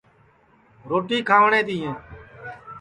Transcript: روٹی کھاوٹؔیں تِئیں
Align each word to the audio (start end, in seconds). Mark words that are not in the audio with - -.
روٹی 0.89 1.17
کھاوٹؔیں 1.27 1.65
تِئیں 1.67 1.93